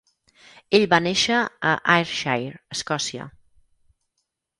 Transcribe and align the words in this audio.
Ell 0.77 0.85
va 0.93 0.99
néixer 1.07 1.35
a 1.39 1.73
Ayrshire, 1.97 2.57
Escòcia. 2.77 3.29